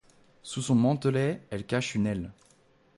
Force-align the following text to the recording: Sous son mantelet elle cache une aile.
Sous 0.41 0.63
son 0.63 0.73
mantelet 0.73 1.43
elle 1.51 1.63
cache 1.63 1.93
une 1.93 2.07
aile. 2.07 2.31